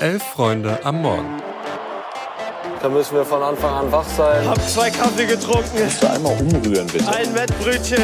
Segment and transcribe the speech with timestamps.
[0.00, 1.40] Elf Freunde am Morgen.
[2.82, 4.46] Da müssen wir von Anfang an wach sein.
[4.46, 5.70] Hab zwei Kaffee getrunken.
[5.78, 7.08] Kannst du einmal umrühren, bitte?
[7.08, 8.02] Ein Wettbrötchen.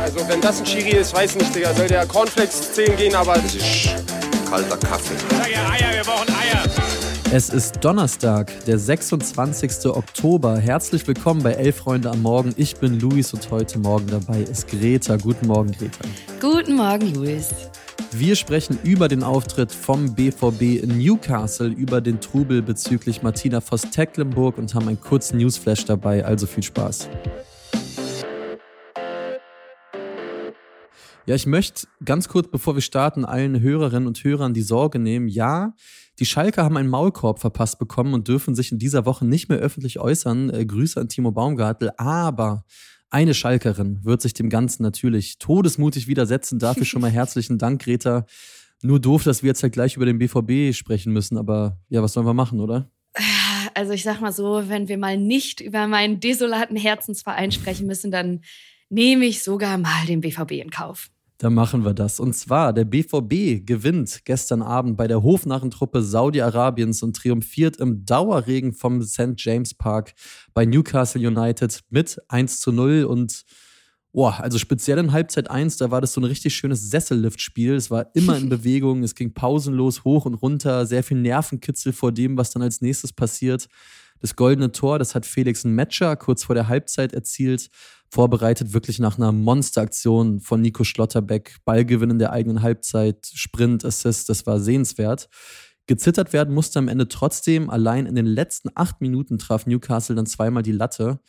[0.00, 1.74] Also wenn das ein Schiri ist, weiß nicht, Digga.
[1.74, 3.34] Soll der Cornflakes 10 gehen, aber...
[3.34, 3.88] Das ist
[4.48, 5.14] kalter Kaffee.
[5.30, 6.62] Sag ja Eier, wir brauchen Eier.
[7.34, 9.86] Es ist Donnerstag, der 26.
[9.86, 10.58] Oktober.
[10.58, 12.54] Herzlich willkommen bei Elf Freunde am Morgen.
[12.56, 15.16] Ich bin Luis und heute Morgen dabei ist Greta.
[15.16, 16.04] Guten Morgen, Greta.
[16.40, 17.48] Guten Morgen, Luis.
[18.14, 24.58] Wir sprechen über den Auftritt vom BVB in Newcastle, über den Trubel bezüglich Martina Voss-Tecklenburg
[24.58, 27.08] und haben einen kurzen Newsflash dabei, also viel Spaß.
[31.24, 35.28] Ja, ich möchte ganz kurz, bevor wir starten, allen Hörerinnen und Hörern die Sorge nehmen.
[35.28, 35.72] Ja,
[36.18, 39.58] die Schalker haben einen Maulkorb verpasst bekommen und dürfen sich in dieser Woche nicht mehr
[39.58, 40.50] öffentlich äußern.
[40.50, 41.92] Äh, Grüße an Timo Baumgartel.
[41.96, 42.64] Aber
[43.12, 46.58] eine Schalkerin wird sich dem Ganzen natürlich todesmutig widersetzen.
[46.58, 48.26] Dafür schon mal herzlichen Dank, Greta.
[48.82, 51.36] Nur doof, dass wir jetzt halt gleich über den BVB sprechen müssen.
[51.36, 52.90] Aber ja, was sollen wir machen, oder?
[53.74, 58.10] Also ich sag mal so, wenn wir mal nicht über meinen desolaten Herzensverein sprechen müssen,
[58.10, 58.40] dann
[58.88, 61.10] nehme ich sogar mal den BVB in Kauf.
[61.42, 62.20] Dann machen wir das.
[62.20, 68.72] Und zwar, der BVB gewinnt gestern Abend bei der Hofnarrentruppe Saudi-Arabiens und triumphiert im Dauerregen
[68.72, 69.34] vom St.
[69.38, 70.14] James Park
[70.54, 73.02] bei Newcastle United mit 1 zu 0.
[73.02, 73.42] Und
[74.12, 77.74] boah, also speziell in Halbzeit 1, da war das so ein richtig schönes Sesselliftspiel.
[77.74, 82.12] Es war immer in Bewegung, es ging pausenlos hoch und runter, sehr viel Nervenkitzel vor
[82.12, 83.66] dem, was dann als nächstes passiert.
[84.22, 87.70] Das goldene Tor, das hat Felix Metscher kurz vor der Halbzeit erzielt
[88.08, 91.56] vorbereitet, wirklich nach einer Monsteraktion von Nico Schlotterbeck.
[91.64, 95.28] Ballgewinn in der eigenen Halbzeit, Sprint, Assist, das war sehenswert.
[95.86, 97.68] Gezittert werden musste am Ende trotzdem.
[97.68, 101.20] Allein in den letzten acht Minuten traf Newcastle dann zweimal die Latte.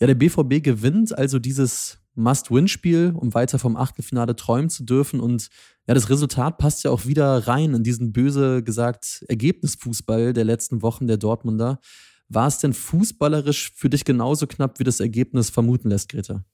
[0.00, 5.20] Ja, der BVB gewinnt also dieses Must-Win-Spiel, um weiter vom Achtelfinale träumen zu dürfen.
[5.20, 5.50] Und
[5.86, 10.82] ja, das Resultat passt ja auch wieder rein in diesen böse gesagt Ergebnisfußball der letzten
[10.82, 11.78] Wochen der Dortmunder.
[12.28, 16.44] War es denn fußballerisch für dich genauso knapp, wie das Ergebnis vermuten lässt, Greta?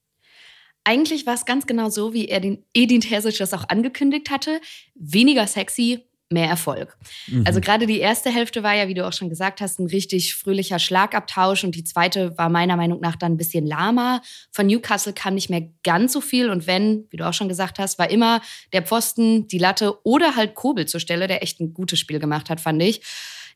[0.83, 4.59] Eigentlich war es ganz genau so, wie er den Edin Terzic das auch angekündigt hatte.
[4.95, 6.97] Weniger sexy, mehr Erfolg.
[7.27, 7.43] Mhm.
[7.45, 10.35] Also gerade die erste Hälfte war ja, wie du auch schon gesagt hast, ein richtig
[10.35, 14.21] fröhlicher Schlagabtausch und die zweite war meiner Meinung nach dann ein bisschen lahmer.
[14.51, 17.79] Von Newcastle kam nicht mehr ganz so viel und wenn, wie du auch schon gesagt
[17.79, 18.41] hast, war immer
[18.73, 22.49] der Pfosten, die Latte oder halt Kobel zur Stelle, der echt ein gutes Spiel gemacht
[22.49, 23.01] hat, fand ich.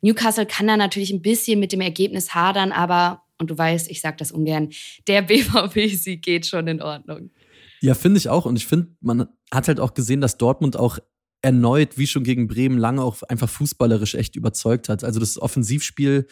[0.02, 4.02] Newcastle kann da natürlich ein bisschen mit dem Ergebnis hadern, aber, und du weißt, ich
[4.02, 4.70] sage das ungern,
[5.08, 7.32] der BVB-Sieg geht schon in Ordnung.
[7.82, 8.46] Ja, finde ich auch.
[8.46, 11.00] Und ich finde, man hat halt auch gesehen, dass Dortmund auch
[11.42, 15.04] erneut, wie schon gegen Bremen, lange auch einfach fußballerisch echt überzeugt hat.
[15.04, 16.26] Also das Offensivspiel,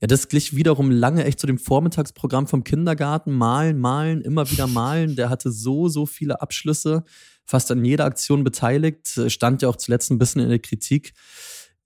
[0.00, 3.32] ja, das glich wiederum lange echt zu dem Vormittagsprogramm vom Kindergarten.
[3.32, 5.16] Malen, malen, immer wieder malen.
[5.16, 7.04] Der hatte so, so viele Abschlüsse,
[7.44, 11.12] fast an jeder Aktion beteiligt, stand ja auch zuletzt ein bisschen in der Kritik.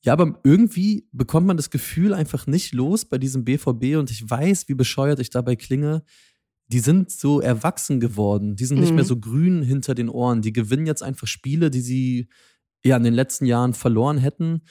[0.02, 4.28] Ja, aber irgendwie bekommt man das Gefühl einfach nicht los bei diesem BVB und ich
[4.28, 6.02] weiß, wie bescheuert ich dabei klinge.
[6.68, 8.56] Die sind so erwachsen geworden.
[8.56, 8.82] Die sind mhm.
[8.82, 9.08] nicht mehr mhm.
[9.08, 10.40] so grün hinter den Ohren.
[10.40, 12.28] Die gewinnen jetzt einfach Spiele, die sie
[12.84, 14.62] ja in den letzten Jahren verloren hätten.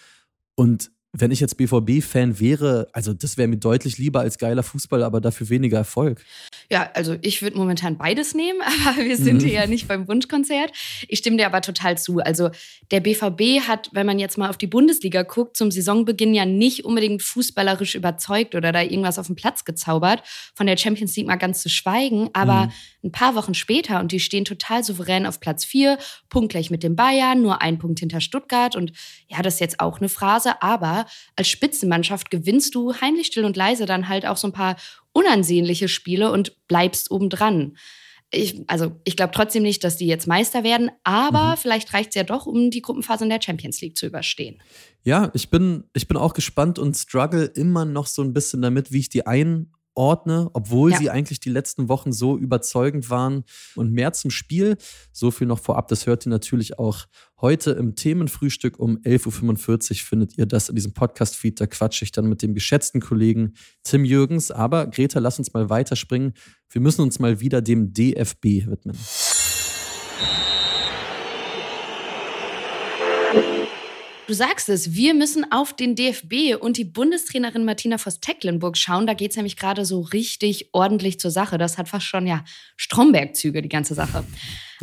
[0.56, 5.02] Und wenn ich jetzt BVB-Fan wäre, also das wäre mir deutlich lieber als geiler Fußball,
[5.02, 6.24] aber dafür weniger Erfolg.
[6.72, 9.46] Ja, also ich würde momentan beides nehmen, aber wir sind mhm.
[9.46, 10.72] hier ja nicht beim Wunschkonzert.
[11.08, 12.20] Ich stimme dir aber total zu.
[12.20, 12.52] Also
[12.92, 16.86] der BVB hat, wenn man jetzt mal auf die Bundesliga guckt, zum Saisonbeginn ja nicht
[16.86, 20.22] unbedingt fußballerisch überzeugt oder da irgendwas auf den Platz gezaubert.
[20.54, 22.30] Von der Champions League mal ganz zu schweigen.
[22.34, 22.72] Aber mhm.
[23.04, 25.98] Ein paar Wochen später und die stehen total souverän auf Platz 4,
[26.30, 28.76] punktgleich mit den Bayern, nur ein Punkt hinter Stuttgart.
[28.76, 28.92] Und
[29.28, 31.06] ja, das ist jetzt auch eine Phrase, aber
[31.36, 34.76] als Spitzenmannschaft gewinnst du heimlich still und leise dann halt auch so ein paar
[35.14, 37.78] unansehnliche Spiele und bleibst obendran.
[38.32, 41.58] Ich, also ich glaube trotzdem nicht, dass die jetzt Meister werden, aber mhm.
[41.58, 44.62] vielleicht reicht es ja doch, um die Gruppenphase in der Champions League zu überstehen.
[45.04, 48.92] Ja, ich bin, ich bin auch gespannt und struggle immer noch so ein bisschen damit,
[48.92, 50.98] wie ich die ein ordne, obwohl ja.
[50.98, 53.44] sie eigentlich die letzten Wochen so überzeugend waren.
[53.76, 54.78] Und mehr zum Spiel,
[55.12, 57.06] so viel noch vorab, das hört ihr natürlich auch
[57.42, 61.60] heute im Themenfrühstück um 11.45 Uhr findet ihr das in diesem Podcast-Feed.
[61.60, 64.52] Da quatsche ich dann mit dem geschätzten Kollegen Tim Jürgens.
[64.52, 66.34] Aber Greta, lass uns mal weiterspringen.
[66.70, 68.98] Wir müssen uns mal wieder dem DFB widmen.
[74.30, 79.08] Du sagst es, wir müssen auf den DFB und die Bundestrainerin Martina Voss-Tecklenburg schauen.
[79.08, 81.58] Da geht es nämlich gerade so richtig ordentlich zur Sache.
[81.58, 82.44] Das hat fast schon ja
[82.78, 84.24] Stromberg-Züge, die ganze Sache.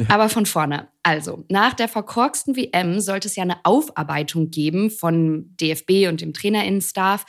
[0.08, 0.88] Aber von vorne.
[1.02, 6.34] Also, nach der verkorksten WM sollte es ja eine Aufarbeitung geben von DFB und dem
[6.34, 7.24] Trainerinnenstaff.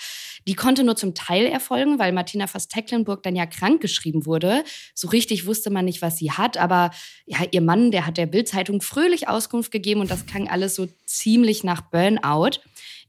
[0.47, 4.63] Die konnte nur zum Teil erfolgen, weil Martina Voss-Tecklenburg dann ja krank geschrieben wurde.
[4.93, 6.57] So richtig wusste man nicht, was sie hat.
[6.57, 6.91] Aber
[7.25, 10.87] ja, ihr Mann, der hat der Bild-Zeitung fröhlich Auskunft gegeben und das klang alles so
[11.05, 12.59] ziemlich nach Burnout.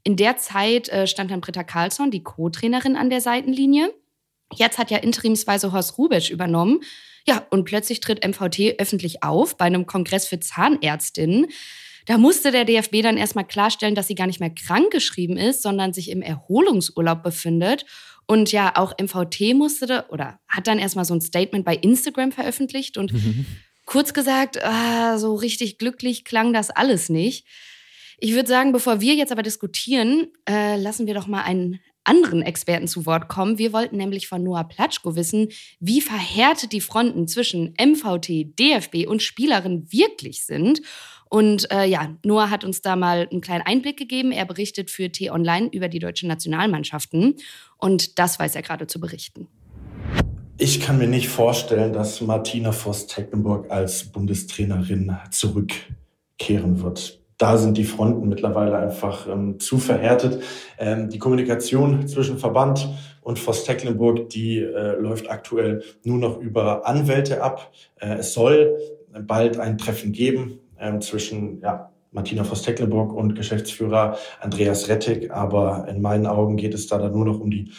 [0.03, 3.93] In der Zeit äh, stand dann Britta Karlsson, die Co-Trainerin, an der Seitenlinie.
[4.53, 6.81] Jetzt hat ja interimsweise Horst Rubesch übernommen.
[7.29, 11.45] Ja, und plötzlich tritt MVT öffentlich auf bei einem Kongress für Zahnärztinnen.
[12.07, 15.93] Da musste der DFB dann erstmal klarstellen, dass sie gar nicht mehr krankgeschrieben ist, sondern
[15.93, 17.85] sich im Erholungsurlaub befindet.
[18.25, 22.97] Und ja, auch MVT musste oder hat dann erstmal so ein Statement bei Instagram veröffentlicht.
[22.97, 23.45] Und mhm.
[23.85, 27.45] kurz gesagt, ah, so richtig glücklich klang das alles nicht.
[28.17, 32.41] Ich würde sagen, bevor wir jetzt aber diskutieren, äh, lassen wir doch mal einen anderen
[32.41, 33.59] Experten zu Wort kommen.
[33.59, 39.21] Wir wollten nämlich von Noah Platschko wissen, wie verhärtet die Fronten zwischen MVT, DFB und
[39.21, 40.81] Spielerin wirklich sind.
[41.29, 44.31] Und äh, ja, Noah hat uns da mal einen kleinen Einblick gegeben.
[44.31, 47.35] Er berichtet für T-Online über die deutschen Nationalmannschaften.
[47.77, 49.47] Und das weiß er gerade zu berichten.
[50.57, 57.85] Ich kann mir nicht vorstellen, dass Martina Voss-Tecklenburg als Bundestrainerin zurückkehren wird da sind die
[57.85, 60.43] Fronten mittlerweile einfach ähm, zu verhärtet.
[60.77, 62.87] Ähm, die Kommunikation zwischen Verband
[63.21, 67.71] und Voss Tecklenburg, die äh, läuft aktuell nur noch über Anwälte ab.
[67.95, 68.77] Äh, es soll
[69.21, 75.87] bald ein Treffen geben äh, zwischen ja, Martina Voss Tecklenburg und Geschäftsführer Andreas Rettig, aber
[75.89, 77.71] in meinen Augen geht es da dann nur noch um die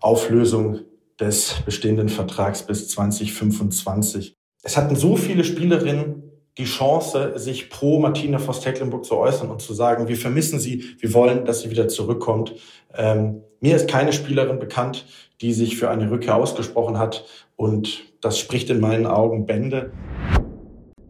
[0.00, 0.80] Auflösung
[1.20, 4.34] des bestehenden Vertrags bis 2025.
[4.62, 6.13] Es hatten so viele Spielerinnen
[6.58, 11.12] die Chance, sich pro Martina Voss-Tecklenburg zu äußern und zu sagen, wir vermissen sie, wir
[11.12, 12.54] wollen, dass sie wieder zurückkommt.
[12.94, 15.06] Ähm, mir ist keine Spielerin bekannt,
[15.40, 17.24] die sich für eine Rückkehr ausgesprochen hat
[17.56, 19.92] und das spricht in meinen Augen Bände.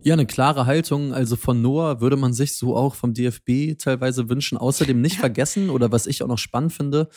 [0.03, 1.15] Ja, eine klare Haltung.
[1.15, 4.59] Also von Noah würde man sich so auch vom DFB teilweise wünschen.
[4.59, 7.09] Außerdem nicht vergessen, oder was ich auch noch spannend finde,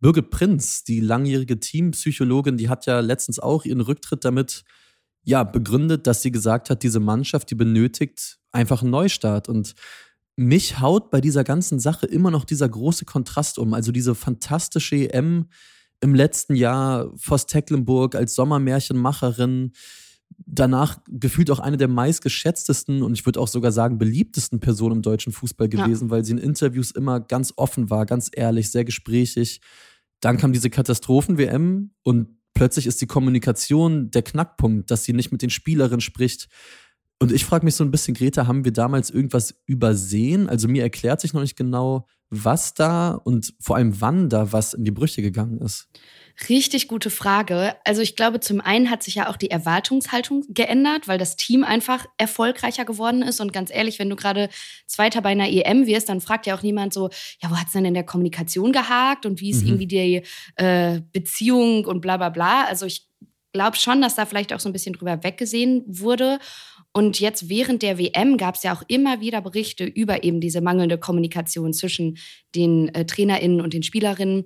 [0.00, 4.64] Birgit Prinz, die langjährige Teampsychologin, die hat ja letztens auch ihren Rücktritt damit
[5.26, 9.48] ja, begründet, dass sie gesagt hat, diese Mannschaft, die benötigt einfach einen Neustart.
[9.48, 9.74] Und
[10.36, 13.74] mich haut bei dieser ganzen Sache immer noch dieser große Kontrast um.
[13.74, 15.46] Also diese fantastische EM
[16.00, 19.72] im letzten Jahr, Voss Tecklenburg als Sommermärchenmacherin,
[20.36, 25.02] danach gefühlt auch eine der meistgeschätztesten und ich würde auch sogar sagen beliebtesten Personen im
[25.02, 26.10] deutschen Fußball gewesen, ja.
[26.10, 29.60] weil sie in Interviews immer ganz offen war, ganz ehrlich, sehr gesprächig.
[30.20, 35.42] Dann kam diese Katastrophen-WM und plötzlich ist die Kommunikation der Knackpunkt, dass sie nicht mit
[35.42, 36.48] den Spielerinnen spricht.
[37.18, 40.48] Und ich frage mich so ein bisschen, Greta, haben wir damals irgendwas übersehen?
[40.48, 44.74] Also mir erklärt sich noch nicht genau, was da und vor allem wann da was
[44.74, 45.88] in die Brüche gegangen ist.
[46.50, 47.76] Richtig gute Frage.
[47.84, 51.64] Also ich glaube, zum einen hat sich ja auch die Erwartungshaltung geändert, weil das Team
[51.64, 53.40] einfach erfolgreicher geworden ist.
[53.40, 54.50] Und ganz ehrlich, wenn du gerade
[54.86, 57.08] Zweiter bei einer EM wirst, dann fragt ja auch niemand so,
[57.40, 59.68] ja, wo hat es denn in der Kommunikation gehakt und wie ist mhm.
[59.68, 60.22] irgendwie die
[60.56, 62.64] äh, Beziehung und bla bla bla.
[62.64, 63.08] Also ich
[63.52, 66.38] glaube schon, dass da vielleicht auch so ein bisschen drüber weggesehen wurde.
[66.92, 70.60] Und jetzt während der WM gab es ja auch immer wieder Berichte über eben diese
[70.60, 72.18] mangelnde Kommunikation zwischen
[72.54, 74.44] den äh, TrainerInnen und den Spielerinnen.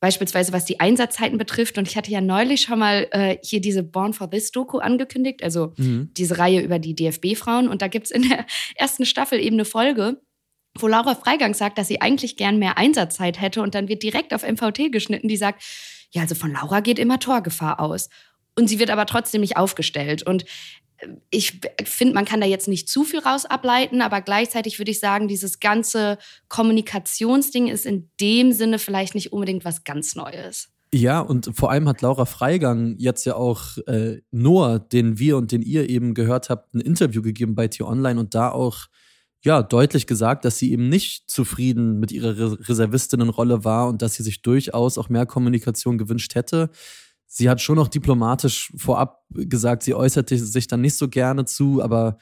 [0.00, 1.76] Beispielsweise was die Einsatzzeiten betrifft.
[1.78, 5.42] Und ich hatte ja neulich schon mal äh, hier diese Born for This Doku angekündigt,
[5.42, 6.10] also mhm.
[6.16, 7.68] diese Reihe über die DFB-Frauen.
[7.68, 10.20] Und da gibt es in der ersten Staffel eben eine Folge,
[10.78, 13.62] wo Laura Freigang sagt, dass sie eigentlich gern mehr Einsatzzeit hätte.
[13.62, 15.62] Und dann wird direkt auf MVT geschnitten, die sagt,
[16.12, 18.08] ja, also von Laura geht immer Torgefahr aus.
[18.58, 20.22] Und sie wird aber trotzdem nicht aufgestellt.
[20.22, 20.44] Und
[21.30, 25.00] ich finde, man kann da jetzt nicht zu viel raus ableiten, aber gleichzeitig würde ich
[25.00, 26.18] sagen, dieses ganze
[26.48, 30.68] Kommunikationsding ist in dem Sinne vielleicht nicht unbedingt was ganz Neues.
[30.92, 35.52] Ja, und vor allem hat Laura Freigang jetzt ja auch äh, Noah, den wir und
[35.52, 38.86] den ihr eben gehört habt, ein Interview gegeben bei T-Online und da auch
[39.42, 44.22] ja, deutlich gesagt, dass sie eben nicht zufrieden mit ihrer Reservistinnenrolle war und dass sie
[44.22, 46.70] sich durchaus auch mehr Kommunikation gewünscht hätte.
[47.32, 51.80] Sie hat schon noch diplomatisch vorab gesagt, sie äußerte sich dann nicht so gerne zu,
[51.80, 52.18] aber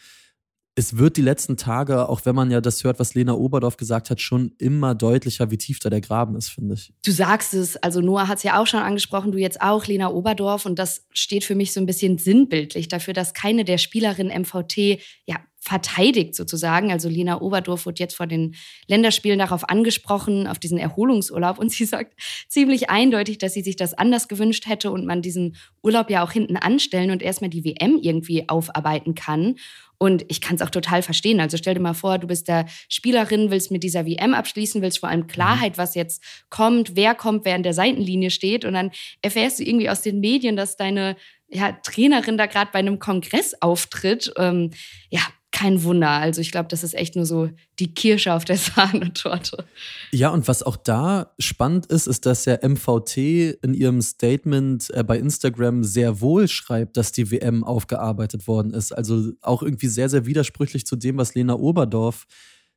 [0.74, 4.10] es wird die letzten Tage, auch wenn man ja das hört, was Lena Oberdorf gesagt
[4.10, 6.92] hat, schon immer deutlicher, wie tief da der Graben ist, finde ich.
[7.06, 10.10] Du sagst es, also Noah hat es ja auch schon angesprochen, du jetzt auch, Lena
[10.10, 14.42] Oberdorf, und das steht für mich so ein bisschen sinnbildlich dafür, dass keine der Spielerinnen
[14.42, 16.92] MVT ja verteidigt sozusagen.
[16.92, 18.54] Also Lena Oberdorf wird jetzt vor den
[18.86, 21.58] Länderspielen darauf angesprochen, auf diesen Erholungsurlaub.
[21.58, 22.14] Und sie sagt
[22.48, 26.32] ziemlich eindeutig, dass sie sich das anders gewünscht hätte und man diesen Urlaub ja auch
[26.32, 29.56] hinten anstellen und erstmal die WM irgendwie aufarbeiten kann.
[29.98, 31.40] Und ich kann es auch total verstehen.
[31.40, 35.00] Also stell dir mal vor, du bist da Spielerin, willst mit dieser WM abschließen, willst
[35.00, 38.64] vor allem Klarheit, was jetzt kommt, wer kommt, wer in der Seitenlinie steht.
[38.64, 41.16] Und dann erfährst du irgendwie aus den Medien, dass deine
[41.48, 44.32] ja, Trainerin da gerade bei einem Kongress auftritt.
[44.36, 44.70] Ähm,
[45.10, 45.22] ja,
[45.58, 46.10] kein Wunder.
[46.10, 47.50] Also ich glaube, das ist echt nur so
[47.80, 49.64] die Kirsche auf der Sahnetorte.
[50.12, 55.02] Ja, und was auch da spannend ist, ist, dass der MVT in ihrem Statement äh,
[55.02, 58.92] bei Instagram sehr wohl schreibt, dass die WM aufgearbeitet worden ist.
[58.92, 62.26] Also auch irgendwie sehr, sehr widersprüchlich zu dem, was Lena Oberdorf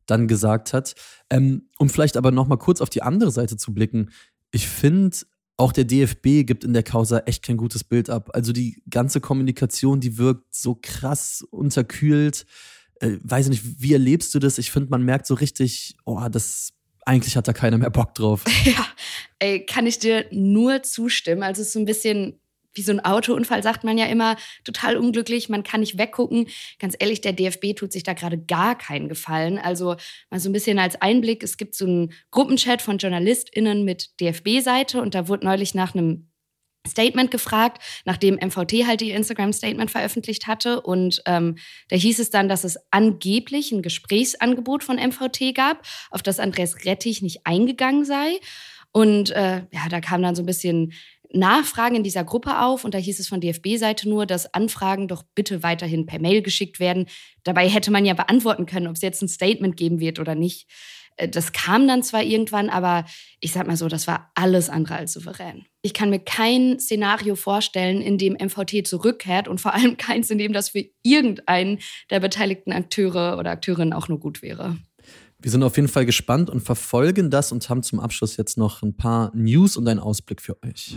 [0.07, 0.95] dann gesagt hat.
[1.29, 4.09] Ähm, um vielleicht aber noch mal kurz auf die andere Seite zu blicken.
[4.51, 5.17] Ich finde,
[5.57, 8.31] auch der DFB gibt in der Causa echt kein gutes Bild ab.
[8.33, 12.47] Also die ganze Kommunikation, die wirkt so krass unterkühlt.
[13.01, 14.57] Äh, weiß nicht, wie erlebst du das?
[14.57, 16.71] Ich finde, man merkt so richtig, oh, das
[17.05, 18.43] eigentlich hat da keiner mehr Bock drauf.
[18.63, 18.85] Ja,
[19.39, 21.41] ey, kann ich dir nur zustimmen.
[21.43, 22.39] Also es ist so ein bisschen
[22.73, 26.47] wie so ein Autounfall, sagt man ja immer, total unglücklich, man kann nicht weggucken.
[26.79, 29.57] Ganz ehrlich, der DFB tut sich da gerade gar keinen Gefallen.
[29.57, 29.97] Also
[30.29, 35.01] mal so ein bisschen als Einblick, es gibt so einen Gruppenchat von JournalistInnen mit DFB-Seite
[35.01, 36.30] und da wurde neulich nach einem
[36.87, 40.81] Statement gefragt, nachdem MVT halt ihr Instagram-Statement veröffentlicht hatte.
[40.81, 41.57] Und ähm,
[41.89, 46.85] da hieß es dann, dass es angeblich ein Gesprächsangebot von MVT gab, auf das Andreas
[46.85, 48.39] Rettich nicht eingegangen sei.
[48.91, 50.93] Und äh, ja, da kam dann so ein bisschen
[51.33, 55.23] Nachfragen in dieser Gruppe auf und da hieß es von DFB-Seite nur, dass Anfragen doch
[55.33, 57.07] bitte weiterhin per Mail geschickt werden.
[57.43, 60.67] Dabei hätte man ja beantworten können, ob es jetzt ein Statement geben wird oder nicht.
[61.17, 63.05] Äh, das kam dann zwar irgendwann, aber
[63.39, 65.65] ich sag mal so, das war alles andere als souverän.
[65.81, 70.37] Ich kann mir kein Szenario vorstellen, in dem MVT zurückkehrt und vor allem keins, in
[70.37, 74.77] dem das für irgendeinen der beteiligten Akteure oder Akteurinnen auch nur gut wäre.
[75.39, 78.83] Wir sind auf jeden Fall gespannt und verfolgen das und haben zum Abschluss jetzt noch
[78.83, 80.95] ein paar News und einen Ausblick für euch.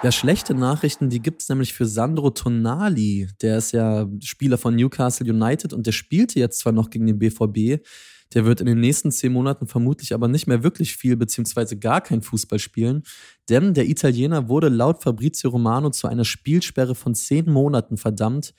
[0.00, 3.28] Ja, schlechte Nachrichten, die gibt es nämlich für Sandro Tonali.
[3.42, 7.18] Der ist ja Spieler von Newcastle United und der spielte jetzt zwar noch gegen den
[7.18, 7.84] BVB.
[8.32, 12.00] Der wird in den nächsten zehn Monaten vermutlich aber nicht mehr wirklich viel beziehungsweise gar
[12.00, 13.02] kein Fußball spielen,
[13.48, 18.54] denn der Italiener wurde laut Fabrizio Romano zu einer Spielsperre von zehn Monaten verdammt.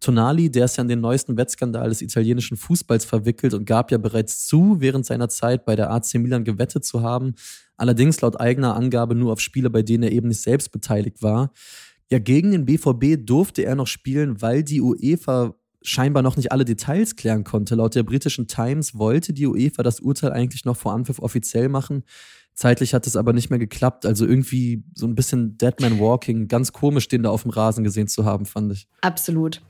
[0.00, 3.98] Tonali, der ist ja in den neuesten Wettskandal des italienischen Fußballs verwickelt und gab ja
[3.98, 7.34] bereits zu, während seiner Zeit bei der AC Milan gewettet zu haben.
[7.80, 11.54] Allerdings laut eigener Angabe nur auf Spiele, bei denen er eben nicht selbst beteiligt war.
[12.10, 16.66] Ja, gegen den BVB durfte er noch spielen, weil die UEFA scheinbar noch nicht alle
[16.66, 17.76] Details klären konnte.
[17.76, 22.04] Laut der britischen Times wollte die UEFA das Urteil eigentlich noch vor Anpfiff offiziell machen.
[22.60, 24.04] Zeitlich hat es aber nicht mehr geklappt.
[24.04, 28.06] Also irgendwie so ein bisschen Deadman Walking, ganz komisch, den da auf dem Rasen gesehen
[28.06, 28.86] zu haben, fand ich.
[29.00, 29.62] Absolut.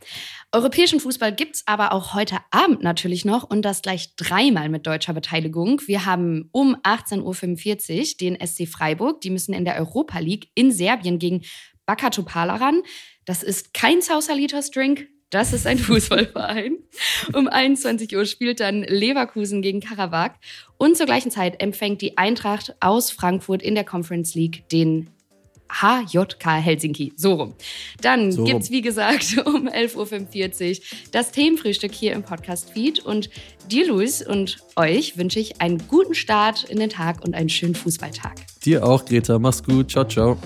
[0.50, 4.88] Europäischen Fußball gibt es aber auch heute Abend natürlich noch und das gleich dreimal mit
[4.88, 5.80] deutscher Beteiligung.
[5.87, 9.20] Wir haben um 18.45 Uhr den SC Freiburg.
[9.20, 11.42] Die müssen in der Europa League in Serbien gegen
[11.87, 12.82] Baka Topala ran.
[13.25, 16.77] Das ist kein Sausalitos Drink, das ist ein Fußballverein.
[17.33, 20.35] Um 21 Uhr spielt dann Leverkusen gegen Karabakh.
[20.77, 25.09] Und zur gleichen Zeit empfängt die Eintracht aus Frankfurt in der Conference League den
[25.71, 27.13] HJK Helsinki.
[27.17, 27.55] So rum.
[28.01, 33.01] Dann so gibt's, wie gesagt, um 11.45 Uhr das Themenfrühstück hier im Podcast-Feed.
[33.01, 33.31] Und
[33.71, 37.75] dir, Luis, und euch wünsche ich einen guten Start in den Tag und einen schönen
[37.75, 38.47] Fußballtag.
[38.65, 39.39] Dir auch, Greta.
[39.39, 39.91] Mach's gut.
[39.93, 40.39] Ciao, ciao.